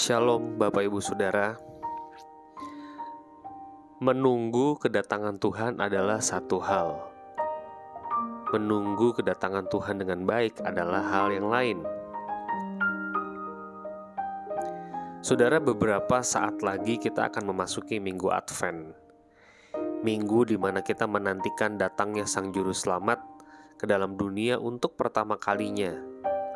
Shalom 0.00 0.56
Bapak 0.56 0.88
Ibu 0.88 0.96
Saudara. 1.04 1.60
Menunggu 4.00 4.80
kedatangan 4.80 5.36
Tuhan 5.36 5.76
adalah 5.76 6.24
satu 6.24 6.56
hal. 6.56 7.04
Menunggu 8.48 9.12
kedatangan 9.12 9.68
Tuhan 9.68 10.00
dengan 10.00 10.24
baik 10.24 10.64
adalah 10.64 11.04
hal 11.04 11.36
yang 11.36 11.52
lain. 11.52 11.84
Saudara 15.20 15.60
beberapa 15.60 16.24
saat 16.24 16.64
lagi 16.64 16.96
kita 16.96 17.28
akan 17.28 17.52
memasuki 17.52 18.00
minggu 18.00 18.32
Advent. 18.32 18.96
Minggu 20.00 20.48
di 20.48 20.56
mana 20.56 20.80
kita 20.80 21.04
menantikan 21.04 21.76
datangnya 21.76 22.24
Sang 22.24 22.56
Juru 22.56 22.72
Selamat 22.72 23.20
ke 23.76 23.84
dalam 23.84 24.16
dunia 24.16 24.56
untuk 24.56 24.96
pertama 24.96 25.36
kalinya 25.36 25.92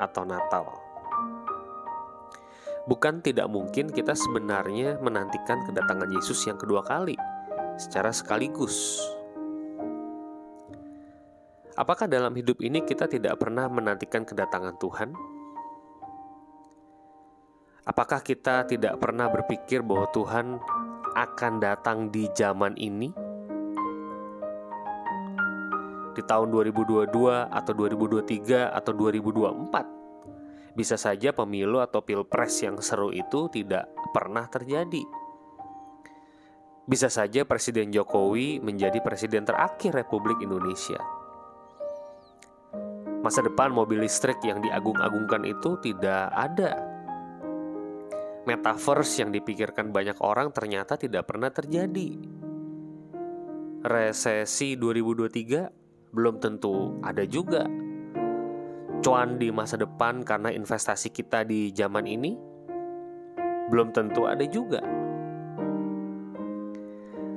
atau 0.00 0.24
Natal 0.24 0.83
Bukan 2.84 3.24
tidak 3.24 3.48
mungkin 3.48 3.88
kita 3.88 4.12
sebenarnya 4.12 5.00
menantikan 5.00 5.64
kedatangan 5.64 6.04
Yesus 6.12 6.44
yang 6.44 6.60
kedua 6.60 6.84
kali 6.84 7.16
secara 7.80 8.12
sekaligus. 8.12 9.00
Apakah 11.80 12.04
dalam 12.04 12.36
hidup 12.36 12.60
ini 12.60 12.84
kita 12.84 13.08
tidak 13.08 13.40
pernah 13.40 13.72
menantikan 13.72 14.28
kedatangan 14.28 14.76
Tuhan? 14.76 15.16
Apakah 17.88 18.20
kita 18.20 18.68
tidak 18.68 19.00
pernah 19.00 19.32
berpikir 19.32 19.80
bahwa 19.80 20.04
Tuhan 20.12 20.60
akan 21.16 21.52
datang 21.64 22.12
di 22.12 22.28
zaman 22.36 22.76
ini? 22.76 23.08
Di 26.14 26.22
tahun 26.22 26.52
2022 26.52 27.08
atau 27.48 27.72
2023 27.72 28.70
atau 28.76 28.92
2024? 28.92 30.03
Bisa 30.74 30.98
saja 30.98 31.30
pemilu 31.30 31.78
atau 31.78 32.02
pilpres 32.02 32.66
yang 32.66 32.82
seru 32.82 33.14
itu 33.14 33.46
tidak 33.46 33.86
pernah 34.10 34.50
terjadi. 34.50 35.06
Bisa 36.84 37.06
saja 37.06 37.46
Presiden 37.46 37.94
Jokowi 37.94 38.60
menjadi 38.60 39.00
presiden 39.00 39.46
terakhir 39.48 39.96
Republik 39.96 40.42
Indonesia. 40.44 41.00
Masa 43.24 43.40
depan 43.40 43.72
mobil 43.72 44.04
listrik 44.04 44.36
yang 44.44 44.60
diagung-agungkan 44.60 45.48
itu 45.48 45.80
tidak 45.80 46.28
ada. 46.28 46.76
Metaverse 48.44 49.24
yang 49.24 49.32
dipikirkan 49.32 49.88
banyak 49.88 50.20
orang 50.20 50.52
ternyata 50.52 51.00
tidak 51.00 51.24
pernah 51.24 51.48
terjadi. 51.48 52.20
Resesi 53.80 54.76
2023 54.76 56.12
belum 56.12 56.36
tentu 56.36 57.00
ada 57.00 57.24
juga 57.24 57.64
cuan 59.04 59.36
di 59.36 59.52
masa 59.52 59.76
depan 59.76 60.24
karena 60.24 60.48
investasi 60.48 61.12
kita 61.12 61.44
di 61.44 61.68
zaman 61.76 62.08
ini? 62.08 62.32
Belum 63.68 63.92
tentu 63.92 64.24
ada 64.24 64.40
juga. 64.48 64.80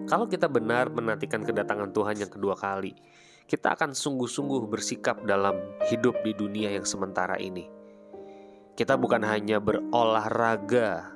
Kalau 0.07 0.31
kita 0.31 0.47
benar 0.47 0.87
menantikan 0.87 1.43
kedatangan 1.43 1.91
Tuhan 1.91 2.23
yang 2.23 2.31
kedua 2.31 2.55
kali, 2.55 2.95
kita 3.43 3.75
akan 3.75 3.91
sungguh-sungguh 3.91 4.63
bersikap 4.71 5.27
dalam 5.27 5.59
hidup 5.91 6.15
di 6.23 6.31
dunia 6.31 6.71
yang 6.71 6.87
sementara 6.87 7.35
ini. 7.35 7.67
Kita 8.71 8.95
bukan 8.95 9.27
hanya 9.27 9.59
berolahraga, 9.59 11.11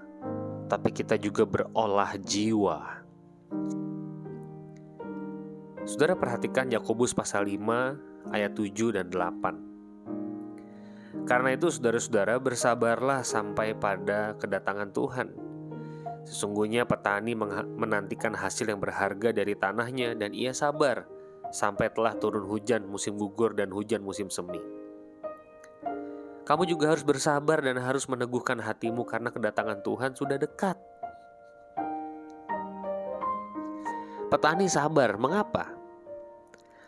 tapi 0.68 0.92
kita 0.92 1.16
juga 1.16 1.48
berolah 1.48 2.20
jiwa. 2.20 3.00
Saudara 5.88 6.20
perhatikan 6.20 6.68
Yakobus 6.68 7.16
pasal 7.16 7.48
5 7.48 8.36
ayat 8.36 8.52
7 8.52 9.00
dan 9.00 9.08
8. 9.08 9.71
Karena 11.26 11.54
itu 11.54 11.70
saudara-saudara 11.70 12.42
bersabarlah 12.42 13.22
sampai 13.22 13.78
pada 13.78 14.36
kedatangan 14.36 14.90
Tuhan. 14.92 15.28
Sesungguhnya 16.26 16.86
petani 16.86 17.34
menantikan 17.78 18.38
hasil 18.38 18.70
yang 18.70 18.82
berharga 18.82 19.34
dari 19.34 19.58
tanahnya 19.58 20.14
dan 20.14 20.34
ia 20.38 20.54
sabar 20.54 21.06
sampai 21.52 21.92
telah 21.92 22.16
turun 22.16 22.48
hujan 22.48 22.88
musim 22.88 23.18
gugur 23.18 23.54
dan 23.58 23.70
hujan 23.74 24.02
musim 24.02 24.30
semi. 24.32 24.62
Kamu 26.42 26.66
juga 26.66 26.92
harus 26.92 27.06
bersabar 27.06 27.62
dan 27.62 27.78
harus 27.78 28.10
meneguhkan 28.10 28.58
hatimu 28.58 29.06
karena 29.06 29.30
kedatangan 29.30 29.86
Tuhan 29.86 30.12
sudah 30.18 30.38
dekat. 30.42 30.78
Petani 34.32 34.66
sabar, 34.72 35.20
mengapa? 35.20 35.70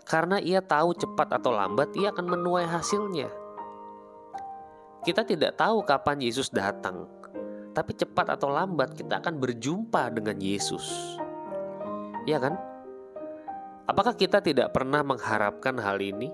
Karena 0.08 0.40
ia 0.40 0.63
tahu 0.63 0.96
cepat 0.96 1.40
atau 1.40 1.52
lambat 1.52 1.91
ia 1.96 2.12
akan 2.12 2.40
menuai 2.40 2.68
hasilnya. 2.68 3.43
Kita 5.03 5.28
tidak 5.28 5.59
tahu 5.59 5.84
kapan 5.84 6.24
Yesus 6.24 6.47
datang, 6.47 7.03
tapi 7.75 7.91
cepat 7.91 8.40
atau 8.40 8.47
lambat 8.47 8.96
kita 8.96 9.19
akan 9.19 9.36
berjumpa 9.36 10.08
dengan 10.16 10.40
Yesus. 10.40 11.19
Ya 12.24 12.40
kan? 12.40 12.56
Apakah 13.84 14.16
kita 14.16 14.40
tidak 14.40 14.72
pernah 14.72 15.03
mengharapkan 15.03 15.75
hal 15.75 16.00
ini? 16.00 16.31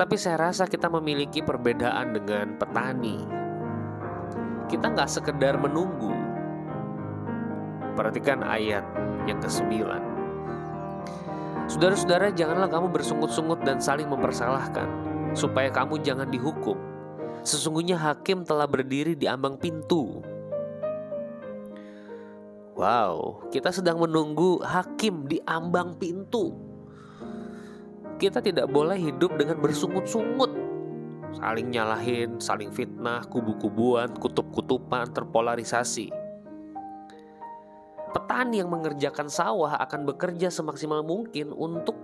Tapi 0.00 0.16
saya 0.16 0.48
rasa 0.48 0.64
kita 0.64 0.88
memiliki 0.88 1.44
perbedaan 1.44 2.16
dengan 2.16 2.56
petani. 2.56 3.20
Kita 4.64 4.88
nggak 4.88 5.20
sekedar 5.20 5.60
menunggu. 5.60 6.16
Perhatikan 7.92 8.40
ayat 8.40 8.88
yang 9.28 9.36
ke-9. 9.36 9.84
Saudara-saudara, 11.68 12.32
janganlah 12.32 12.72
kamu 12.72 12.88
bersungut-sungut 12.88 13.60
dan 13.68 13.84
saling 13.84 14.08
mempersalahkan 14.08 15.13
supaya 15.34 15.68
kamu 15.68 16.00
jangan 16.00 16.30
dihukum. 16.30 16.78
Sesungguhnya 17.44 18.00
hakim 18.00 18.46
telah 18.46 18.64
berdiri 18.64 19.12
di 19.12 19.28
ambang 19.28 19.60
pintu. 19.60 20.24
Wow, 22.74 23.46
kita 23.54 23.70
sedang 23.70 24.02
menunggu 24.02 24.58
hakim 24.64 25.30
di 25.30 25.38
ambang 25.46 25.94
pintu. 25.94 26.54
Kita 28.18 28.42
tidak 28.42 28.70
boleh 28.70 28.98
hidup 28.98 29.38
dengan 29.38 29.58
bersungut-sungut, 29.62 30.50
saling 31.38 31.70
nyalahin, 31.70 32.38
saling 32.42 32.70
fitnah, 32.70 33.26
kubu-kubuan, 33.30 34.10
kutub-kutupan, 34.18 35.10
terpolarisasi. 35.14 36.10
Petani 38.14 38.62
yang 38.62 38.70
mengerjakan 38.70 39.26
sawah 39.26 39.74
akan 39.82 40.06
bekerja 40.06 40.46
semaksimal 40.46 41.02
mungkin 41.02 41.50
untuk 41.50 41.98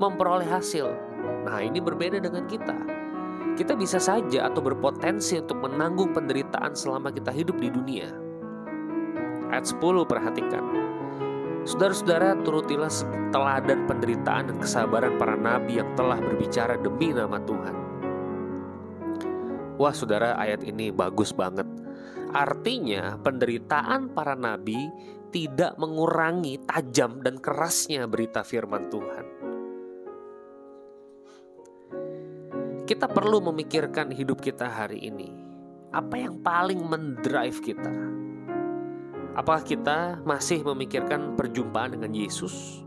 memperoleh 0.00 0.48
hasil, 0.48 1.12
Nah, 1.42 1.58
ini 1.62 1.78
berbeda 1.78 2.18
dengan 2.22 2.46
kita. 2.46 2.74
Kita 3.58 3.76
bisa 3.76 4.00
saja 4.00 4.48
atau 4.48 4.64
berpotensi 4.64 5.38
untuk 5.38 5.60
menanggung 5.60 6.10
penderitaan 6.16 6.72
selama 6.72 7.12
kita 7.12 7.30
hidup 7.30 7.58
di 7.60 7.68
dunia. 7.68 8.08
Ayat 9.52 9.68
10 9.68 10.08
perhatikan. 10.08 10.64
Saudara-saudara, 11.62 12.40
turutilah 12.42 12.90
teladan 13.30 13.86
penderitaan 13.86 14.50
dan 14.50 14.56
kesabaran 14.58 15.14
para 15.14 15.38
nabi 15.38 15.78
yang 15.78 15.94
telah 15.94 16.18
berbicara 16.18 16.74
demi 16.80 17.14
nama 17.14 17.38
Tuhan. 17.38 17.76
Wah, 19.78 19.94
saudara, 19.94 20.34
ayat 20.40 20.66
ini 20.66 20.90
bagus 20.90 21.30
banget. 21.30 21.68
Artinya, 22.32 23.20
penderitaan 23.20 24.10
para 24.10 24.34
nabi 24.34 24.88
tidak 25.30 25.76
mengurangi 25.76 26.58
tajam 26.66 27.20
dan 27.20 27.38
kerasnya 27.38 28.08
berita 28.08 28.42
firman 28.42 28.88
Tuhan. 28.88 29.31
Kita 32.92 33.08
perlu 33.08 33.40
memikirkan 33.40 34.12
hidup 34.12 34.44
kita 34.44 34.68
hari 34.68 35.08
ini. 35.08 35.32
Apa 35.96 36.28
yang 36.28 36.44
paling 36.44 36.76
mendrive 36.76 37.56
kita? 37.64 37.88
Apakah 39.32 39.64
kita 39.64 40.20
masih 40.28 40.60
memikirkan 40.60 41.32
perjumpaan 41.32 41.96
dengan 41.96 42.12
Yesus? 42.12 42.84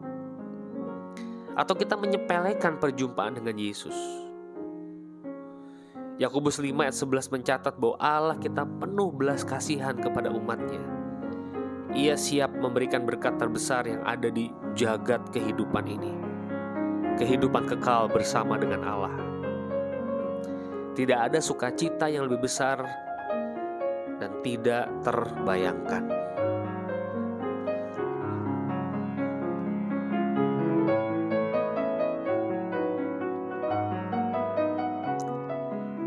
Atau 1.57 1.73
kita 1.73 1.97
menyepelekan 1.97 2.77
perjumpaan 2.77 3.41
dengan 3.41 3.57
Yesus? 3.57 3.97
Yakobus 6.21 6.61
5 6.61 6.69
ayat 6.85 6.93
11 6.93 7.41
mencatat 7.41 7.73
bahwa 7.81 7.97
Allah 7.97 8.37
kita 8.37 8.61
penuh 8.61 9.09
belas 9.09 9.41
kasihan 9.41 9.97
kepada 9.97 10.29
umatnya. 10.29 10.85
Ia 11.97 12.13
siap 12.13 12.53
memberikan 12.53 13.09
berkat 13.09 13.41
terbesar 13.41 13.89
yang 13.89 14.05
ada 14.05 14.29
di 14.29 14.53
jagat 14.77 15.33
kehidupan 15.33 15.89
ini. 15.89 16.13
Kehidupan 17.17 17.65
kekal 17.65 18.05
bersama 18.05 18.61
dengan 18.61 18.85
Allah. 18.85 19.24
Tidak 20.95 21.19
ada 21.19 21.43
sukacita 21.43 22.07
yang 22.07 22.31
lebih 22.31 22.47
besar 22.47 22.79
dan 24.15 24.31
tidak 24.39 24.87
terbayangkan. 25.03 26.07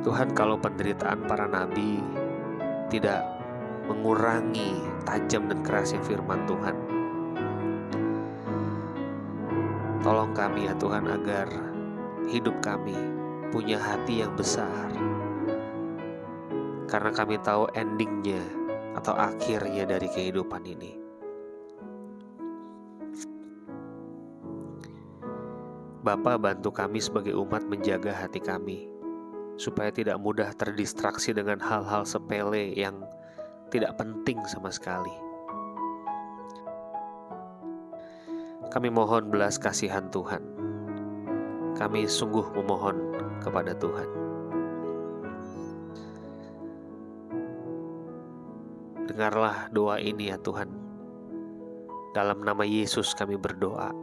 Tuhan, 0.01 0.33
kalau 0.33 0.57
penderitaan 0.57 1.21
para 1.29 1.45
nabi 1.45 2.01
tidak 2.89 3.29
mengurangi 3.93 4.81
tajam 5.05 5.53
dan 5.53 5.61
kerasnya 5.61 6.01
firman 6.01 6.49
Tuhan, 6.49 6.77
tolong 10.01 10.33
kami 10.33 10.65
ya 10.65 10.73
Tuhan 10.81 11.05
agar 11.13 11.53
hidup 12.33 12.57
kami 12.65 12.97
punya 13.49 13.81
hati 13.81 14.21
yang 14.23 14.37
besar. 14.37 14.89
karena 16.89 17.13
kami 17.13 17.37
tahu 17.45 17.69
endingnya 17.77 18.41
atau 18.97 19.13
akhirnya 19.13 19.85
dari 19.85 20.09
kehidupan 20.09 20.65
ini. 20.65 20.97
Bapa 26.01 26.41
bantu 26.41 26.73
kami 26.73 27.05
sebagai 27.05 27.37
umat 27.37 27.69
menjaga 27.69 28.17
hati 28.17 28.41
kami, 28.41 28.89
supaya 29.61 29.93
tidak 29.93 30.17
mudah 30.17 30.49
terdistraksi 30.57 31.37
dengan 31.37 31.61
hal-hal 31.61 32.09
sepele 32.09 32.73
yang 32.73 33.05
tidak 33.69 34.01
penting 34.01 34.41
sama 34.49 34.73
sekali. 34.73 35.13
Kami 38.73 38.89
mohon 38.89 39.29
belas 39.29 39.61
kasihan 39.61 40.09
Tuhan. 40.09 40.58
Kami 41.79 42.11
sungguh 42.11 42.43
memohon 42.59 42.99
kepada 43.39 43.71
Tuhan. 43.79 44.11
Dengarlah 49.07 49.71
doa 49.71 50.03
ini 50.03 50.35
ya 50.35 50.37
Tuhan. 50.43 50.69
Dalam 52.19 52.43
nama 52.43 52.67
Yesus 52.67 53.15
kami 53.15 53.39
berdoa. 53.39 53.95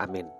Amin. 0.00 0.35